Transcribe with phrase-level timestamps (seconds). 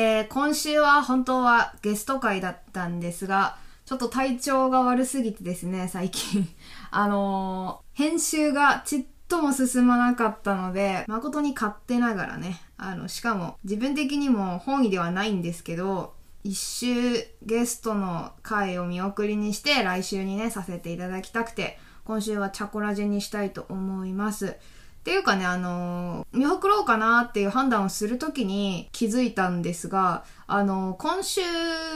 [0.00, 6.48] えー、今週は本当はゲスト会だったんですが、ちょっと体調が悪すぎてですね、最近。
[6.92, 24.58] あのー、編集がちっとも進まなかったので、誠に勝手ながらね、あの、しかも自分的にも本意ではないんですけど、一周ゲストの回を見送りにして来週にね、させていただきたくて、今週はチャコラジにしたいと思います。
[24.98, 31.40] っていうかね、あのー、見送ろうかなっていう判断をするときに気づいたんですが、あのー、今週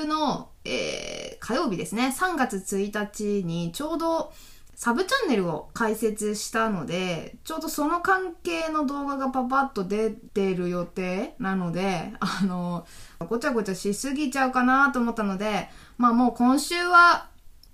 [0.07, 4.33] の、えー、火曜日ですね、3月1日にちょうど
[4.75, 17.29] サブチャンネルを開設したので、ちょうどその関係の動画がパパッと出てる予定なので、あのー、ごちゃごちゃしすぎちゃうかなと思ったので、まあもう今週は、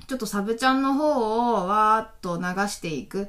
[0.06, 3.28] ちょっとサブチャンの方をわーっと流していく。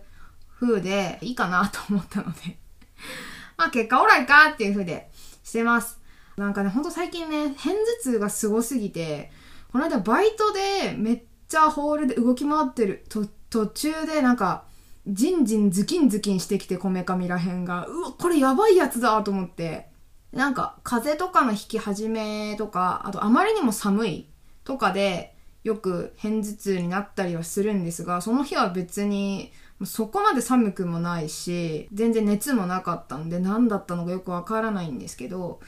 [0.59, 2.57] 風でいいかなと思ったので
[3.57, 5.09] まあ結果オーライかっていう風で
[5.43, 5.99] してます。
[6.37, 9.29] なんかね、ほんと最近ね、片頭痛がすごすぎて、
[9.71, 13.03] この間バイトでめっちゃホールで動き回ってる
[13.49, 14.63] 途中でなんか、
[15.05, 19.89] ジンジンズキンズキンしてきてこめかみらへんが、うわ、これやばいやつだと思って、
[20.31, 24.27] なんか風邪とかの引き始めとか、あとあまりにも寒い
[24.63, 29.51] とかで、よく片頭痛になったりはするんですが、その日は別に
[29.85, 35.61] そこまで寒くもないし、全然熱もなかったんで何だったのかよくわからないんですけど、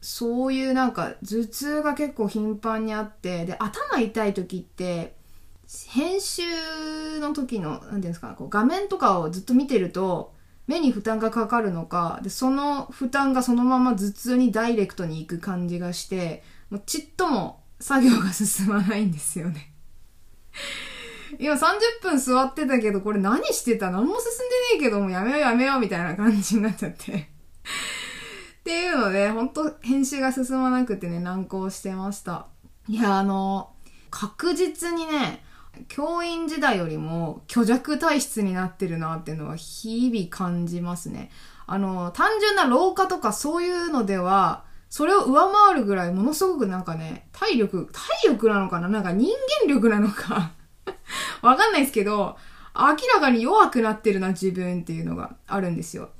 [0.00, 5.16] そういうなんか頭痛が結構頻繁にあって、で、頭痛い時って、
[5.88, 6.42] 編集
[7.20, 10.34] の時の、何ていうんですか、こう画面とかをずっと見てると、
[10.66, 19.72] 目に負担がかかるのか、で、その負担がそのまま頭痛にダイレクトに行く感じがして、もうちっとも作業が進まないんですよね。
[21.38, 21.58] 今30
[22.02, 23.90] 分座ってたけど、これ何してた？
[23.90, 27.16] 何も進んでねえけど、もうやめようやめようみたいな感じになっちゃってっ
[28.64, 32.46] ていうので、ほんと編集が進まなくてね、難航してました。
[32.88, 33.72] いや、あの、
[34.10, 35.42] 確実にね、
[35.88, 41.30] 教員時代よりも虚弱体質になってるなっていうのは日々感じますね。
[41.66, 48.88] あの、単純な老化とかそういうのでは、それを上回るぐらいものすごくなんかね、体力、体力なのかな？
[48.88, 49.28] なんか人
[49.62, 50.52] 間力なのか
[51.44, 52.36] わかんないですけど、
[52.76, 56.10] 明らかに弱くなってるな、自分っていうのがあるんですよ。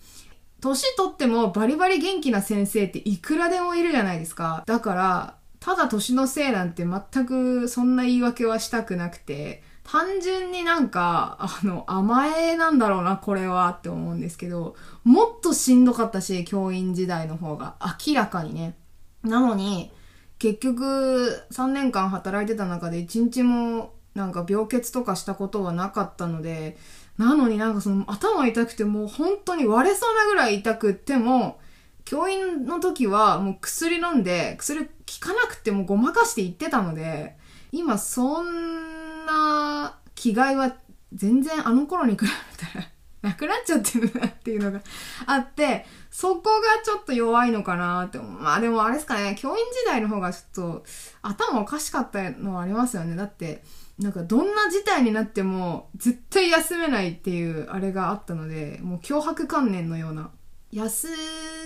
[0.60, 4.62] 年取ってもバリバリ元気な先生っていくらでもいるじゃないですか。
[4.66, 18.76] だから、ただ年のせいなんて全くそんな言い訳はしたくなくて、単純になんか、あの、甘えなんだろうな、これはって思うんですけど、もっとしんどかったし、教員時代の方が、明らかにね。
[19.22, 19.92] なのに、
[20.38, 26.76] 結局、3年間働いてた中で1日もなんか病欠とかしたことはなかったので、
[27.18, 31.58] なのになんかその頭痛くてもう本当に割れそうなぐらい痛くっても、
[32.04, 37.36] 教員の時はもう薬飲んで、薬効かなくてもごまかして言ってたので、
[37.72, 40.76] 今そんな気概は
[41.12, 42.28] 全然あの頃に比べ
[42.66, 42.86] たら
[43.22, 44.80] なくなっちゃってるなっていうのが
[45.26, 50.84] あって、そこがちょっと弱いのかなってまあでもあれですかね、教員時代の方がちょっと
[51.22, 53.16] 頭おかしかったのはありますよね。
[53.16, 53.64] だって、
[53.98, 60.30] なんかどんな事態になっても絶対休めないっていうあれがあったので、もう脅迫観念のような、
[60.72, 61.08] 休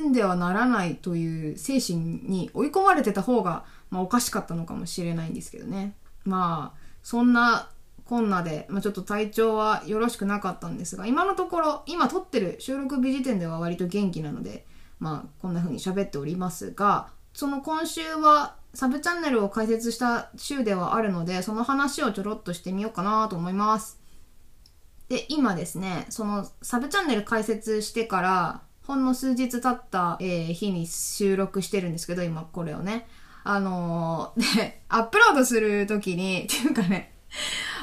[0.06, 5.94] んではならないという精神に追い込まれてた方が、まあおかしかったのかもしれないんですけどね。
[6.24, 7.70] まあ、そんな
[8.08, 14.66] こんなで、まあ、ちょっと体調はよろしくなかったんですが、今のところ、今撮ってる収録日時点では割と元気なので、
[14.98, 23.98] まあ、こんな風に喋っておりますが、その今週はサブチャンネルを開設した週ではあるので、その話をちょろっとしてみようかなと思います。
[25.08, 33.06] で、今ですね、そのサブチャンネル開設してから、ほんの数日経った、え、日に収録してるんですけど、今これをね。
[33.44, 37.14] あのー、で、アップロードするときに、っていうかね、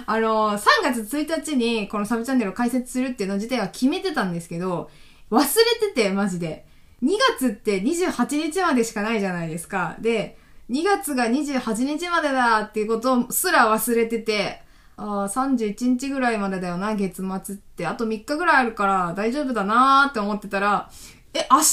[0.06, 4.90] あのー、3月1日にこのサブチャンネルを開設するっていうの自体は決めてたんですけど、
[5.32, 6.66] 忘れてて、マジで。
[7.04, 9.96] 2月って28日までしかないじゃないですか。
[10.00, 10.38] で、
[10.70, 14.62] 2月が28日までだっていうことすら忘れてて、
[14.98, 17.86] ああ、31日ぐらいまでだよな、月末って。
[17.86, 20.90] あと3日ぐらいあるから大丈夫だなーって思ってたら、
[21.34, 21.66] え、明日3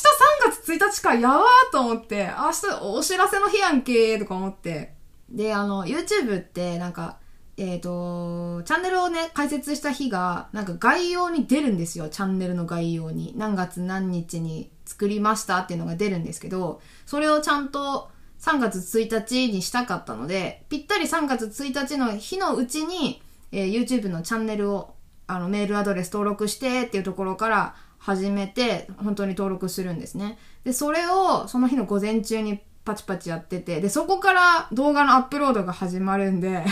[0.50, 1.40] 月1日か、やばー
[1.70, 4.94] と思って、明日お知らせの日やんけーとか思って。
[5.30, 7.18] で、あの、YouTube ってなんか、
[7.56, 12.08] えっ、ー、と、チャンネルをね、開設した日が、なんか概要に出るんですよ。
[12.08, 13.34] チャンネルの概要に。
[13.36, 18.10] 何月何日に作りましたっていうのが出るんですけど、それをちゃんと
[18.42, 23.22] 3月1日にしたかったので、ぴったり3月1日の日のうちに、
[23.52, 24.96] えー、YouTube のチャンネルを、
[25.28, 30.38] あの、メールアドレス登録してっていうところから始めて、本当に登録するんですね。
[30.64, 36.64] で、それをその日の午前中にパチパチやってて、で、そこから動画のアップロードが始まるんで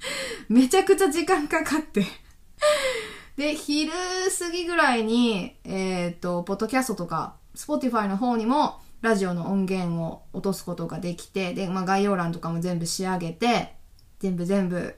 [0.48, 2.06] めちゃくちゃ時間かかって
[3.36, 3.92] で、昼
[4.38, 13.74] 過ぎぐらいに、えっ、ー、と、ポッドキャストとか、スポティファイの方にも、ラジオの音源を落とすことができて、で、まあ、概要欄とかも全部仕上げて、
[14.18, 14.96] 全部全部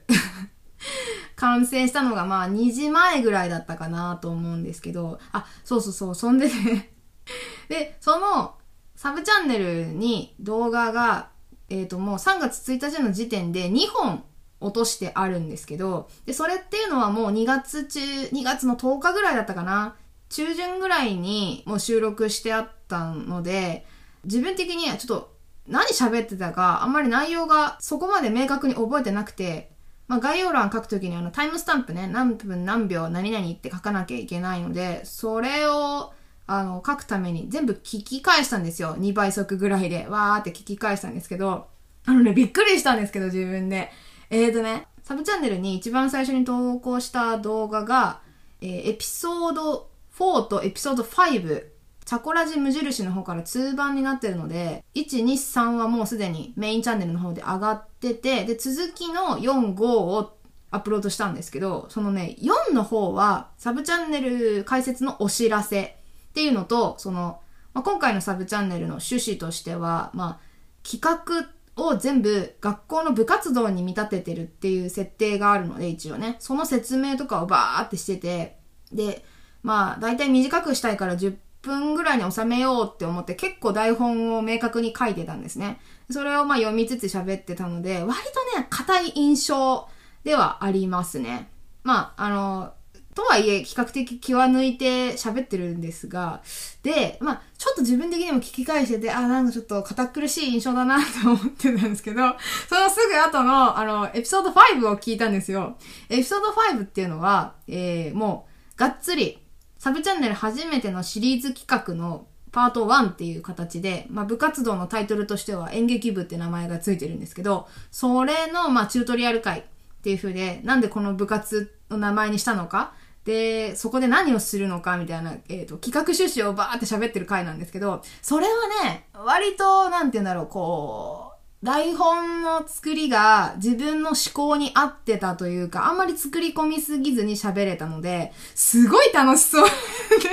[1.35, 6.91] 完成したのがまあ2時前ぐらいだったかなと思うんですけど、あ、そうそうそう、そんでね
[7.69, 8.55] で、その
[8.95, 11.29] サブチャンネルに動画が、
[11.69, 14.23] えっ、ー、ともう3月1日の時点で2本
[14.59, 19.95] 落としてあるんですけど、で、それっていうのはもう2月中、2月の10日ぐらいだったかな。
[20.29, 23.85] 中旬ぐらいにもう収録してあったので、
[24.25, 25.35] 自分的にはちょっと
[25.67, 29.71] 何喋ってたかあんまり内容がそこまで明確に覚えてなくて、
[30.07, 36.13] まあ、概要欄書くときにあのタイムスタンプね、何分何秒何々って書かなきゃいけないので、それを
[36.47, 38.95] あの書くために全部聞き返したんですよ。
[38.97, 41.67] 2倍速ぐらいでわーって聞き返したんですけど、
[42.05, 43.89] あのね、びっくりしたんですけど自分で。
[44.29, 48.21] えーとね、サブチャンネルに一番最初に投稿した動画が、
[48.61, 51.65] えー、エピソード4とエピソード5、
[52.11, 60.37] チャコラジ無印の方から通版になってるので、1、2、3はもうすでにメインチャンネルの方で上がってて、で、続きの4、5を
[60.71, 67.39] アップロードしたんですけど、そのね、4の方は、サブチャンネル解説のお知らせっていうのと、その、
[67.73, 70.39] まあ、今回のサブチャンネルの趣旨としては、まあ、
[70.83, 71.47] 企画
[71.81, 78.57] を全部学校の部活動に見立ててるっていう設定があるので、一応ね、その説明とかをバーってしてて、
[78.91, 79.23] で、
[79.63, 85.79] まあ、大体短くしたいから10分ぐらいに収めようって思って結構台本を明確に書いてたんですね。
[86.09, 88.19] それをまあ読みつつ喋ってたので、割
[88.53, 89.87] とね、硬い印象
[90.23, 91.49] ではありますね。
[91.83, 92.73] まあ、あの、
[93.13, 96.41] とはいえ、比較的気は抜いて喋ってるんですが、
[96.81, 102.21] で、まあ、ちょっと自分的にも聞き返してて、あ、なんかちょっと堅苦しい印象だなと思ってたんですけど、
[102.69, 105.77] そのすぐ後の、あの、エピソード5を聞いたんですよ。
[106.09, 109.39] エピソード5っていうのは、えー、もう、がっつり、
[109.81, 119.63] サブチャンネル初めてのシリーズ企画のパート1っていう形で、まあ、部活動のタイトルとしては演劇部って名前がついてるんですけど、それの、まあ、チュートリアル会っ
[120.03, 122.93] ていう風で、なんでこの部活の名前にしたのか、
[123.25, 128.51] で、そこで何をするのかみたいな、えっ、ー、と、企画趣旨をバーって喋ってる回なんですけど、それは
[128.83, 131.30] ね、割と、なんて言うんだろう、こう、
[131.63, 139.69] 台本の作りが自分の思考に合ってたというか、あんまり作り込みすぎずに喋れたので、すごい楽しそう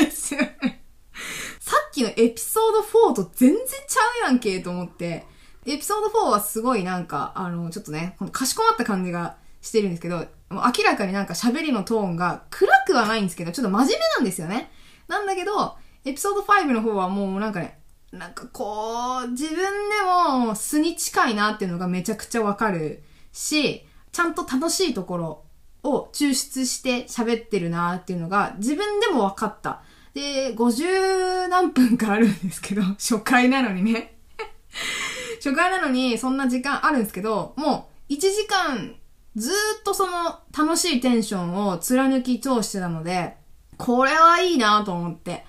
[0.01, 0.83] ですよね。
[1.61, 5.27] さっきのエピソード4と全然ちゃうやんけ、と思って。
[5.67, 10.17] エピソード4はすごいなんか、あの、ちょっとね、かしこまった感じがしてるんですけど、
[10.49, 14.71] もう明らかになんか喋りのトーンが暗くはないんですけど、ちょっと真面目なんですよね。
[15.09, 15.77] なんだけど、
[16.07, 17.78] エピソード5の方はもうなんかね、
[18.13, 19.65] なんかこう、自分で
[20.47, 23.03] も素に近いなっていうのがめちゃくちゃわかる
[23.33, 25.45] し、ちゃんと楽しいところ
[25.83, 29.83] を抽出して喋ってるなっていうのが自分でも分かった。
[30.15, 34.17] で、50何分かあるんですけど、 初回なのにね。
[35.37, 38.97] 初回なのにそんな時間あるんですけど、もう1時間
[39.37, 43.37] ずっとその楽しいテンションを貫き通してたので、
[43.77, 45.45] これはいいなと思って。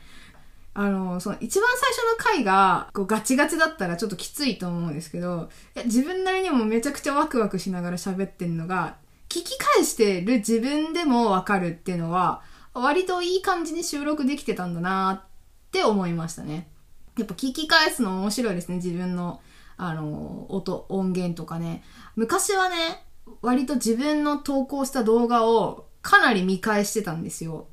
[0.80, 8.95] あの、その一番最初の回がこうガチガチだったらちょっときついと思うんですけど、いや自分なりにもめちゃくちゃワクワクしながら喋ってんのが、
[9.28, 12.44] 聞き返してる自分でもわかるっていうのは、
[12.74, 16.69] 割といい感じに収録できてたんだなって思いましたね。
[17.18, 19.42] やっぱ聞き返すの面白いですね、自分の、
[19.76, 21.83] あの、音、音源とかね。
[22.16, 23.04] 昔はね、
[23.42, 27.68] 割と自分の投稿した動画をかなり見返してたんですよ。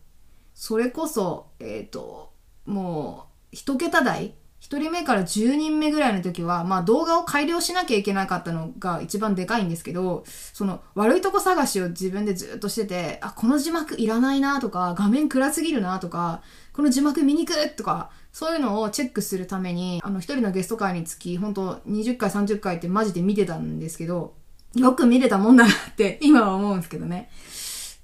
[0.54, 2.34] それこそ、えっ、ー、と、
[2.66, 4.35] もう、一桁台？
[4.58, 16.42] 一人目から10人目ぐらいの時は、まあ動画を改良しなきゃいけなかったのが一番でかいんですけど、その悪いとこ探しを自分でずっとしてて、あ、この字幕いらないなとか、画面暗すぎるなとか、
[16.73, 24.35] この字幕見にくいとか、そういうのをチェックするために、あの一人のゲスト会につき、本当20回30回ってマジで見てたんですけど、
[24.75, 27.30] よく見れたもんだなって今は思うんですけどね。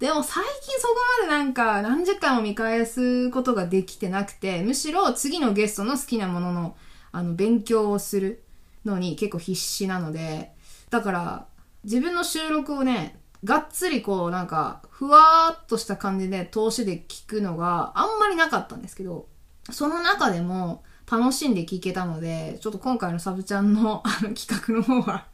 [0.02, 6.76] でも最近そこまでなんか何十回も見返すことができてなくて、むしろ次のゲストの好きなものの
[7.12, 8.42] あの勉強をする
[8.84, 10.50] のに結構必死なので、
[10.90, 11.46] だから
[11.84, 19.28] 自分の収録をね、がっつりこうなんかふわーっとした感じで通しで聞くのがあんまりなかったんですけど、
[19.70, 25.26] その中でも楽しんで聞けたので、ちょっと今回のサブちゃんのあの企画の方は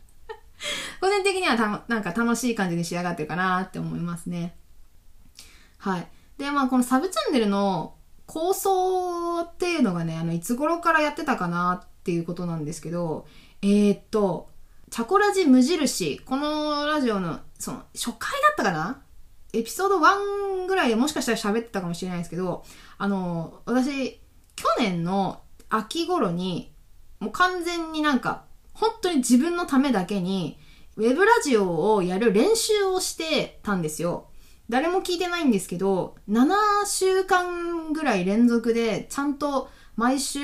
[1.01, 4.57] 個人的にはたなんか楽しい感じに仕上がってるかなって思いますね。
[5.79, 6.09] はい。
[6.39, 7.95] で、まあこのサブチャンネルの
[8.27, 13.27] 構想っていうのがね、あの、いつ頃からやってたかなっていうことなんですけど、
[13.63, 14.49] えー、っと、
[14.91, 19.03] チャコラジ無印、このラジオの、その、初回だったかな？
[19.55, 22.65] エピソード1ぐらいでもしかしたら喋ってたかもしれないですけど、
[22.99, 24.21] あの、私、
[24.57, 26.73] 去年の秋頃に、
[27.21, 28.45] もう完全になんか、
[28.79, 30.59] 本当に自分のためだけに、
[30.97, 34.29] ウェブラジオをやる練習をしてたんですよ。
[34.69, 36.47] 誰も聞いてないんですけど、7
[36.87, 40.41] 週間ぐらい連続で、ちゃんと毎週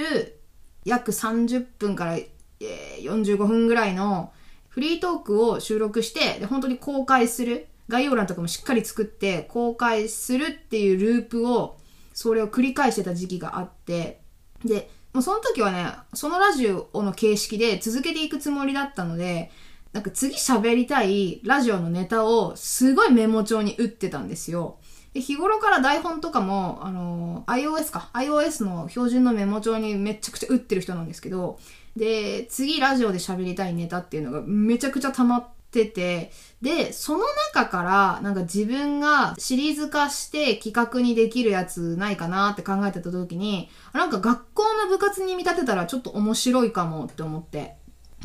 [0.84, 2.18] 約30分から
[2.60, 4.32] 45分ぐらいの
[4.68, 7.68] フリートークを収録して、で本当に公開する。
[7.86, 11.78] 概要欄とかもしっかり作って公開するっていうループを、
[12.14, 14.22] それを繰り返してた時期があって、
[14.64, 19.52] で、もうその時はね、そのラジオの形式で続けていくつもりだったので、
[19.92, 24.78] なんか次喋りたいラジオのネタをすごいメモ帳に打ってたんですよ。
[25.12, 28.10] で日頃から台本とかも、あのー、iOS か。
[28.12, 31.60] iOS の標準のメモ帳にめちゃくちゃ打ってる人なんですけど、
[31.94, 36.30] で、次ラジオで喋りたいネタっていうのがめちゃくちゃ溜まってて、
[36.62, 47.74] で、その中から、なんか自分がシリーズ化して企画にできるやつないかなって考えてた時に、なんか学校の部活に見立てたらちょっと面白いかもって思って、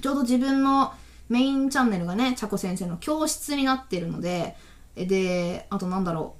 [0.01, 0.94] ちょうど自分の
[1.27, 4.56] メインチャンネルがね、ちゃこ先生の教室になってるので、
[4.96, 6.39] で、あとなんだろう。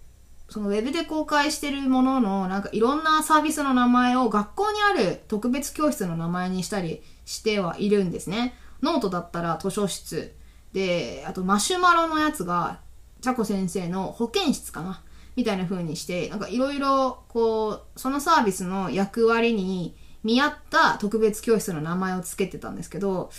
[0.52, 8.56] そのウェブで公開してるものの、なんかいろんなサービスの名前を学校にある特別教室の名前にしたりしてはいるんですね。
[8.82, 10.36] ノートだったら図書室。
[10.74, 12.80] で、あとマシュマロのやつが、
[13.22, 15.02] ちゃこ先生の保健室かな
[15.36, 23.32] みたいな風にして、なんかいろいろ、こう、そのサービスの役割に見合った特別教室の名前を付けてたんですけど、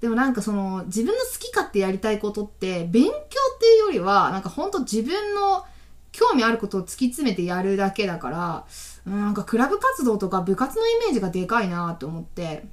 [0.00, 3.14] でもなんかその自分の好き勝手やりたいことって勉強っ
[3.58, 5.64] ていうよりはなんかほんと自分の
[6.12, 8.66] 興味あることを突き詰めてやるだけだから
[9.04, 12.66] なんかクラブ活動とか部活のイメージがでかいなと思って。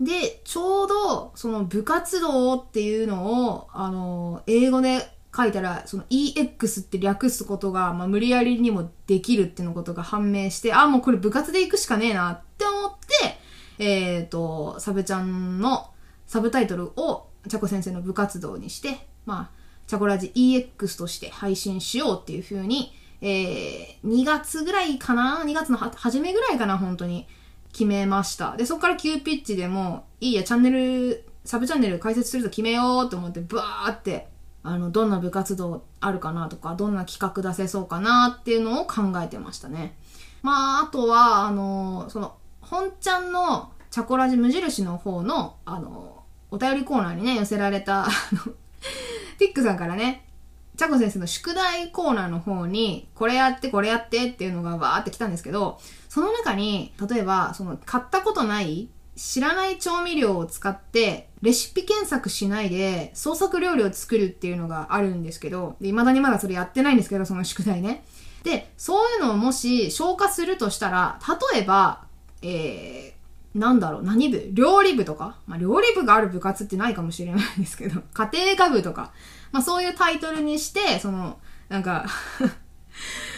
[0.00, 13.38] でちょうどその部活動っていうのをあの英語で書いたらその EX って略すことが、まあ、無理やりにもできるっていうのことが判明してあもうこれ部活で行くしかねえなって思って
[13.78, 15.90] えっ、ー、とサブちゃんの
[16.26, 27.26] サブタイトルをチャコ先生の部活動にして、まあ、チャコラジ EX として配信しようっていう風に、えー、2月ぐらいかな ?2 月の初めぐらいかな本当に
[27.72, 28.56] 決めました。
[28.56, 34.28] で、そこから急ピッチでも、いいや、チャンネル、サブチャンネル開設すると決めようと思って、ブワーって、
[34.62, 39.96] あの、どんな部活動あるかなとか、どんな企画出せそうかなっていうのを考えてましたね。
[40.42, 48.52] まあ、あとは、あの、その、本ちゃんのチャコラジ無印の方の、あの、お便りコーナーにね、寄せられた、あの、
[49.38, 50.26] ピックさんからね、
[50.76, 55.78] チャコ先生の宿題コーナーの方に、これやって、これやってっていうのがわーって来たんですけど、
[56.10, 68.04] その中に、例えば、その、買ったことない、知らない調味料を使って、レシピ検索しないで、創作料理を作るっていうのがあるんですけど、未だにまだそれやってないんですけど、その宿題ね。
[68.42, 71.20] で、そういうのをもし消化するとしたら、
[71.52, 72.06] 例えば、
[72.42, 74.48] えー、なんだろう、何部？
[74.52, 75.38] 料理部とか？
[75.46, 79.12] まあ、料理部がある部活ってないかもしれないんですけど、 家庭科部とか、
[79.52, 81.38] まあ、そういうタイトルにして、その、
[81.68, 82.06] なんか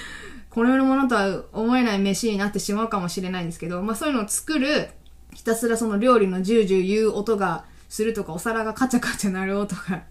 [0.53, 4.91] この世のものとは思えない飯になってしまうかもしれないんですけど、まあ、そういうのを作る、
[5.33, 10.03] ひたすらその料理のジュージュー言う音がするとか、お皿がカチャカチャ鳴る音が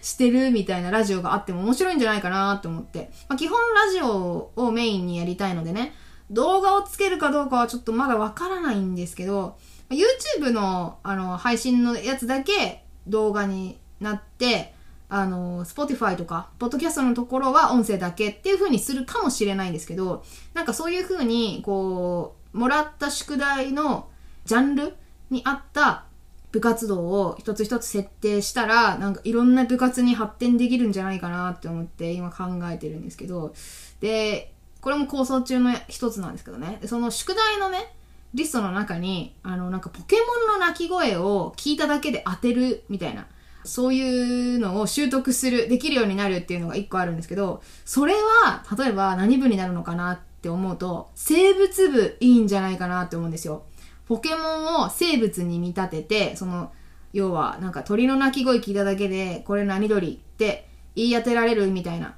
[0.00, 3.10] してるみたいなラジオがあっても面白いんじゃないかなと思って。
[3.28, 5.92] まあ、基本ラジオをメインにやりたいのでね、
[6.30, 9.58] 動画をつけるかどうかはちょっとまだわからないんですけど、
[9.90, 14.74] YouTube のあの配信のやつだけ動画になって、
[15.10, 20.24] あの、Spotify とか、ポッドキャストのところは音声だけっていう風にするかもしれないんですけど、
[20.54, 24.08] なんかそういう風に、こう、もらった宿題の
[24.44, 24.94] ジャンル
[25.30, 26.04] に合った
[26.52, 33.54] 部活動を一つ一つ設定したら、なんかいろんな部活に発展できるんじゃないかなって思って今考えてるんですけど、
[34.00, 36.80] で、これも構想中の一つなんですけどね。
[36.86, 37.94] その宿題のね、
[38.34, 43.26] リストの中に、あの、なんかポケモンの鳴き声を聞いただけで当てるみたいな、
[43.64, 53.64] そういうのを習得する、できるようになるっていうのが一個あるんですけど、それは、例えば何部になるのかなって思うと、生物部いいんじゃないかなって思うんですよ。
[54.06, 56.72] ポケモンを生物に見立てて、その、
[57.12, 62.16] 要は、なんか鳥の鳴き声聞いただけで、これ何鳥って言い当てられるみたいな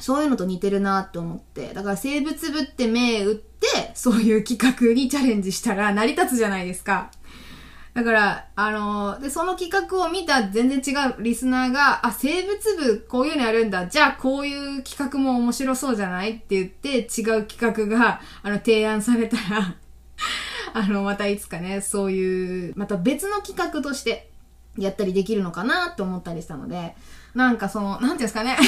[0.00, 1.72] そういうのと似てるなって思って。
[1.72, 7.10] だから生物部って目打って、そういう企画にチャレンジしたら成り立つじゃないですか。
[7.94, 13.86] だから、あのー、で、その企画を見た全然違うリスナーが、あ、生物部こういうのやるんだ。
[13.86, 19.76] じゃあこういう企画も面白そうじゃないって言って違う企画が、あの、提案されたら
[20.74, 24.28] あの、またいつかね、そういう、また別の企画として
[24.76, 26.96] やったりできるのかなって思ったりしたので、
[27.32, 28.58] なんかその、なんていうんですかね。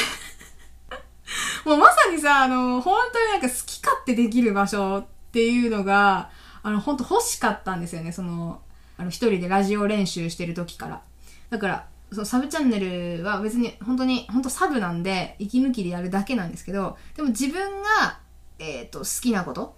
[1.66, 6.30] もうまさにさ、あの、本当になんか好き勝手できる場所っていうのが、
[6.62, 8.12] あの、本当欲しかったんですよね。
[8.12, 8.60] その、
[8.96, 11.02] あの、一人でラジオ練習してる時から。
[11.50, 18.18] だから、そのサブチャンネルは別に本当に、本当サブなんで、息抜きでやるだけなんですけど、でも自分が、
[18.58, 19.76] えっ、ー、と、好きなこと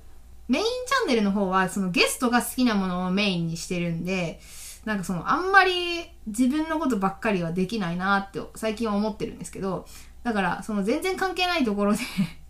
[0.49, 4.41] メインチャンネルの方は、そのゲストが好きなものをメインにしてるんで、
[4.85, 9.87] なんかその、あんまり自分のことばっかりはできないなって最近は思ってるんですけど、
[10.23, 11.99] だから、その全然関係ないところで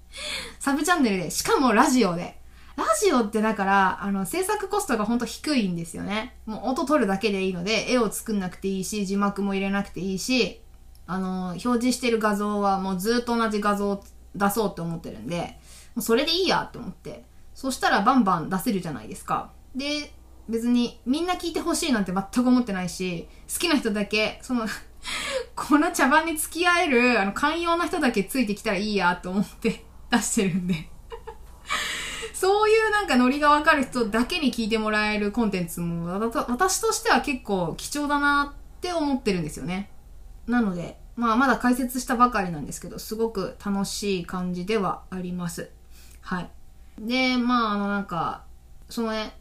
[0.60, 2.38] サブチャンネルで、しかもラジオで。
[2.78, 6.36] ラジオってだから、あの、制作コストがほんと低いんですよね。
[6.46, 10.60] もう音取るだけでいいので、絵を作んなくていいし、字幕も入れなくていいし、
[11.08, 14.04] あの、表示してる画像はもうずっと同じ画像を
[14.36, 15.58] 出そうって思ってるんで、
[15.96, 17.24] もうそれでいいやって思って。
[17.52, 19.50] そしたらバンバン出せるじゃないですか。
[19.74, 20.12] で、
[20.48, 24.68] 別にみんな聞いてほしいなんて全く思ってないし、好きな人だけ、その
[25.56, 30.88] この茶番に付き合える、あの、寛容な人だけついてきたらいいやと思って出してるんで
[32.38, 39.90] そういうなんかノリがわかる人だけに聞いてもらえるコンテンツも、私としては結構貴重だなって思ってるんですよね。
[40.46, 45.70] なので、まあまだ解説したばかりなんですけど、すごく楽しい感じではあります。
[46.20, 46.50] はい。
[47.00, 48.44] で、まああのなんか、
[48.88, 49.32] そのね、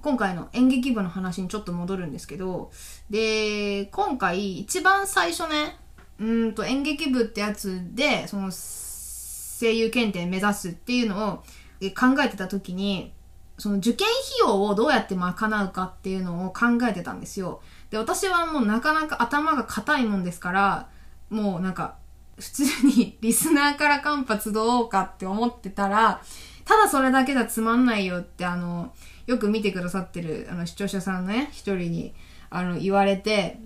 [0.00, 2.70] 今回の演劇部の話にちょっと戻るんですけど、
[3.10, 5.76] で、今回一番最初ね、
[6.18, 11.42] うんと演劇部ってやつで、その声優検定目指すっていうのを
[11.80, 13.12] 考えてた時に、
[13.58, 17.60] その受験費用をどうやって賄うかっていうのを考えてたんですよ。
[17.90, 20.88] で、私はもうなかなか頭が硬いもんですから、
[21.30, 21.96] もうなんか、
[22.38, 26.20] 普通にリスナーから間髪集おうかって思ってたら、
[26.66, 28.92] ただそれだけじゃつまんないよってあの、
[29.26, 32.14] よく見てくださってる、あの、視聴者さんのね、一人に、
[32.50, 33.58] あの、言われて、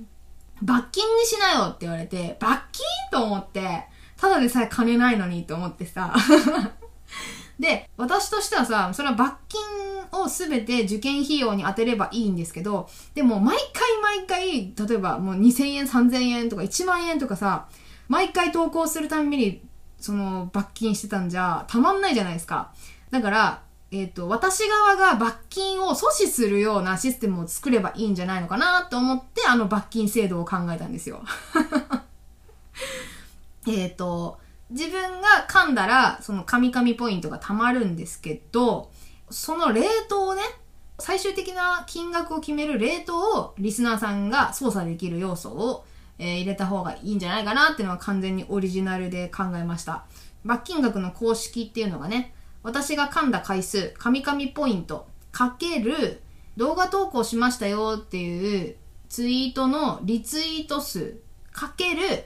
[0.63, 6.15] 罰金にしなよって言われて、罰金と思って、ただでさえ金ないのにと思ってさ。
[7.61, 9.61] で、私としてはさ、それは罰金
[10.19, 17.69] をすべて受験費用に当てればいいんですけど、でも毎回毎回、例えばもう2000円、3000円とか1万円とかさ、
[18.09, 19.63] 毎回投稿するたんびに、
[19.99, 22.73] その罰金してたんじゃ、たまんないじゃないですか。
[23.11, 31.23] だから、えっ、ー、と、私側が罰金を阻止するようなシステムを作ればいいんじゃないのかなと思って、あの罰金制度を考えたんですよ。
[33.69, 34.39] えっと、
[34.71, 38.91] 自分が噛んだら、その噛み噛みポイントが貯まるんですけど、
[39.31, 40.43] その冷凍をね、
[40.99, 45.85] 最終的な金額を決める冷凍をリスナーさんが操作できる要素を、
[46.19, 50.05] えー、入れた方がいいんじゃないかなっていうのは完全にオリジナルで考えました。
[50.45, 56.21] 罰金額の公式っていうのがね、私が噛んだ回数、カミカミポイント、かける、
[56.57, 58.77] 動画投稿しましたよっていう
[59.09, 61.19] ツイートのリツイート数、
[61.53, 62.25] かける、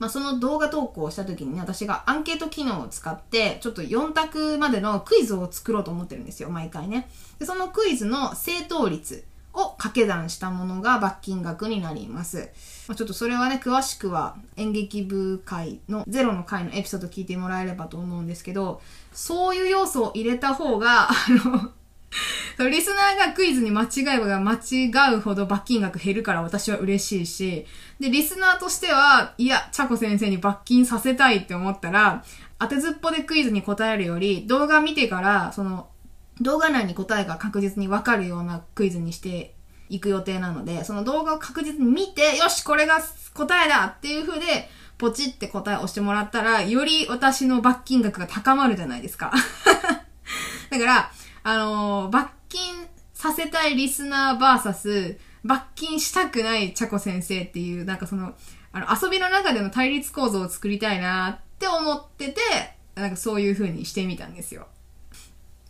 [0.00, 7.08] まあ、その動画投稿した時にね、私がアンケート機能を使って、ちょっと4択までのクイズを作ろうと思ってるんですよ、毎回ね。
[7.38, 12.50] で、そのクイズの正答率を掛け算したものが罰金額になります。
[12.88, 18.80] まあ、ちょっとそれはね、詳しくは演劇部会のゼロの回のエピソード聞いてもらえればと思うんですけど、
[19.12, 21.72] そういう要素を入れた方が、あの
[22.68, 27.66] リスナーがクイズに間違えば間違うほど罰金額減るから私は嬉しいし、
[27.98, 32.24] で、リスナーとしては、いや、チャコ先生に罰金させたいって思ったら、
[32.58, 35.88] 当てずっぽでクイズに答えるより、動画見てから、その、
[36.40, 39.54] 動画内に答えが確実にわかるようなクイズにして
[39.88, 43.00] いく予定なので、その動画を確実に見て、よし、これが
[43.34, 44.68] 答えだっていう風で、
[44.98, 49.32] ポチって答えを押してもらったら、より私の罰金額が高まるじゃないですか。
[50.70, 51.10] だから、
[51.42, 58.34] あのー、罰金させたいリスナーバーサス、罰金したくないチャコ先生っていう、なんかその、
[58.72, 62.40] あの、遊びの中での対立構造を作りたいなって思ってて、
[62.94, 64.66] なんかそういう風にしてみたんですよ。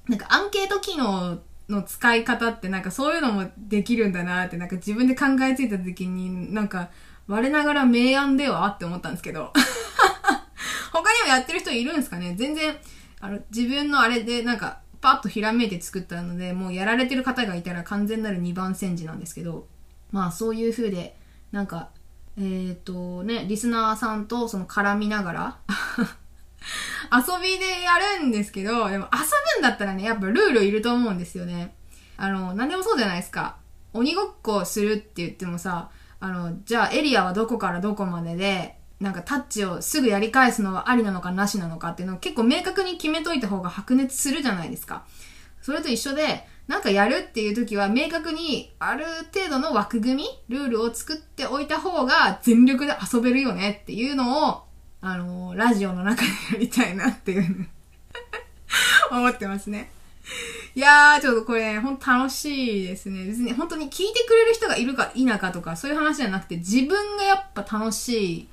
[0.09, 1.38] なんかアンケート機能
[1.69, 6.90] の使い方ってなんかそういうのもできるんだなってなんか自分で考えついた時になんか
[7.29, 9.53] 我ながら明暗ではって思ったんですけど。
[10.93, 12.35] 他にもやってる人いるんですかね？
[12.37, 12.77] 全然、
[13.21, 19.66] あの、自分のあれでなんか、パッとひらめいて作ったので、もうやられてる方がいたら完全なる2番煎じなんですけど、
[20.12, 21.16] まあそういう風で、
[21.52, 21.90] なんか、
[22.36, 25.58] えっ、ー、とね、リスナーさんとその絡みながら
[27.12, 29.20] 遊びでやるんですけど、でも遊
[29.56, 31.74] ぶんだったらね、やっぱルールいると思うんですよね。
[32.16, 33.56] あの、何でもそうじゃないですか。
[33.92, 45.04] 鬼ごっこするって言ってもさ、あの、じゃあエリアはどこからどこまでで、なんかタッチをすぐやり返すのはありなのかなしなのかっていうのを結構明確に決めといた方が白熱するじゃないですか。
[45.62, 54.62] それと一緒で、なんかやるっていう時は明確にある程度の枠組み、ルールを作っておいた方が全力で遊べるよねっていうのを、
[55.00, 57.68] あのー、ラジオの中でやりたいなっていう
[59.10, 59.90] 思ってますね。
[60.74, 63.24] いやー、ちょっとこれ、ほんと楽しいですね。
[63.24, 68.48] 別に本当に聞いてくれる人がいるか否かとか、そういう話じゃなくて、自分がやっぱ楽しい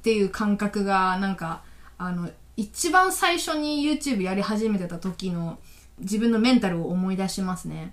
[0.00, 1.62] っていう感覚が、なんか、
[1.98, 5.58] あの、一番最初に YouTube やり始めてた時の
[5.98, 7.92] 自分のメンタルを思い出しますね。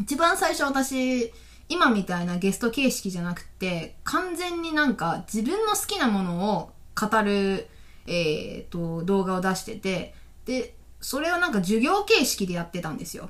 [0.00, 1.30] 一番最初私、
[1.68, 7.68] 今みたいなゲスト形式じゃなくて、完全になんか自分の好きなものを語る、
[8.06, 10.14] え、ー、と、動画を出してて、
[10.46, 13.28] で、それをなんか授業形式でやってたんですよ。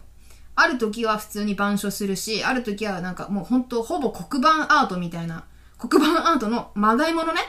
[0.54, 5.44] ある時は普通に板書するし、ある時はなんかもう本当ほぼ黒板アートみたいな、
[5.78, 7.40] 黒板アートのまがいものね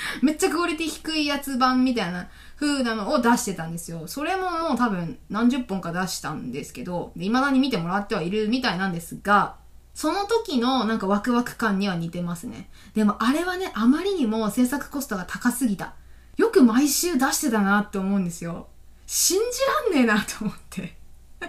[0.22, 2.28] めっちゃクオリティ低いやつ版みたいな
[2.58, 4.06] 風なのを出してたんですよ。
[4.06, 9.56] それももう多分何十本か出したんですけど、未だに見てもらってはいるみたいなんですが、
[9.94, 12.68] その時のなんかワクワク感には似てますね。
[12.94, 15.94] でもあれはね、あまりにも制作コストが高すぎた。
[16.36, 18.68] よく毎週出してたなって思うんですよ。
[19.06, 19.58] 信じ
[19.90, 20.96] らんねえなと思って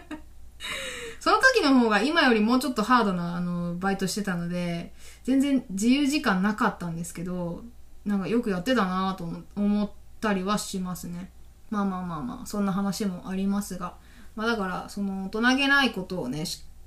[1.20, 7.64] その時の方が今よりもうちょっとハードなあのバイトしてたので、全然自由時間なかったんですけど、
[8.08, 9.90] なんかよくやってたなと思っ
[10.22, 11.30] たりはしますね。
[11.70, 13.96] まあまあまあまあ、そんな話もありますが。
[14.36, 16.46] まあだから、その大人げないことをね、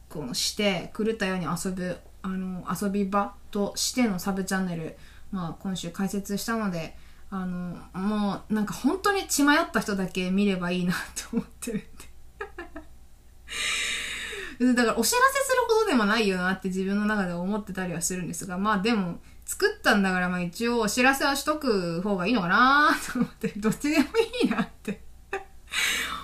[0.09, 4.96] このして、狂ったように遊ぶ、あの、遊び場としてのサブチャンネル、
[5.30, 6.96] まあ今週開設したので、
[7.30, 11.87] あの、もうなんか本当に血迷った人だけ見ればいいなって思ってるんで。
[14.74, 19.18] だからお知らせするほどでもないよなって自分の中で思ってたりはするんですが、まあでも、
[19.50, 24.04] 作ったんだからまあ一応お知らせはしとく方がいいのかなと思って、どっちでも
[24.42, 25.00] いいなって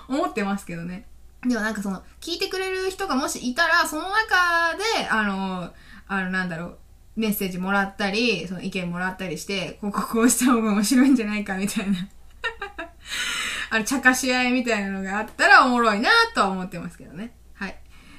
[0.08, 1.06] 思ってますけどね。
[1.42, 5.72] でもなんかその、聞いてくれる人がもしいたら、その中で、あの、
[6.06, 6.78] あのなんだろう、
[7.16, 11.98] メッセージもらったり、その意見もらったりして、こここうした方が面白いんじゃないかみたいな
[13.70, 17.34] あの、茶化し合いみたいなのがあったらおもろいなとは思ってますけどね。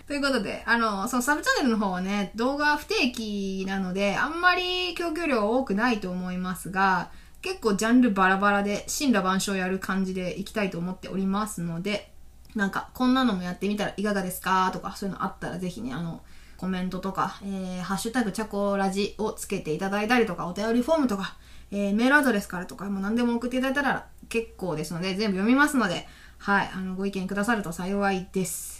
[0.07, 12.13] ということで、あの、そのサブチャンネルの方はね、動画不定期なので、あんまり供給量多くないと思いますが、結構ジャンルバラバラで、神羅万象やる感じでいきたいと思っておりますので、
[12.55, 14.71] なんか、こんなのもやってみたらいかがですか？
[14.71, 16.21] とか、そういうのあったらぜひね、あの、
[16.55, 21.35] コメントとか、えー、ハッシュタグチャコラジをつけていただいたりとか、お便りフォームとか、
[21.69, 28.76] えー、メールアドレスからとか、もう何でも送っていただいたら結構ですので、全部読みますので、はい、あの、ご意見くださると幸いです。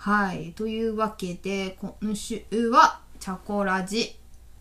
[0.00, 4.16] はい、というわけで、今週は、チャコラジ、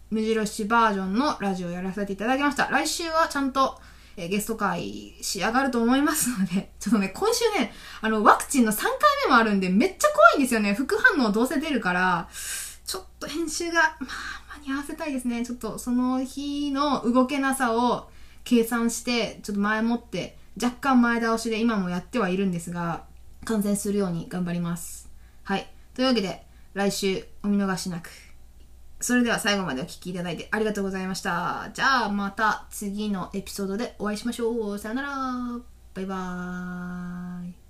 [0.10, 2.67] 無印バージョンのラジオをやらせていただきました。
[2.69, 3.80] 来週はちゃんと、
[4.17, 7.71] えゲスト会仕上がると思いますので、 ちょっとね、今週ね、
[8.02, 8.91] あの、ワクチンの3回
[9.28, 10.73] 目もあるんで、めっちゃ怖いんですよね。
[10.73, 12.28] 副反応どうせ出るから、
[12.86, 14.08] ちょっと編集が、ま
[14.56, 15.45] あ、間に合わせたいですね。
[15.45, 18.12] ちょっとその日の動けなさを
[18.43, 23.06] 計算して、ちょっと前もって、若干前倒しで今もやってはいるんですが、
[23.45, 25.09] 完成するように頑張ります。
[25.49, 25.67] はい。
[25.95, 28.12] というわけで、来週お見逃しなく。
[29.01, 31.71] それでは最後までお聴きいただいてありがとうございました。
[31.73, 34.77] じゃあまた次のエピソードでお会いしましょう。
[34.77, 35.09] さよなら。
[35.95, 37.68] バイバーイ。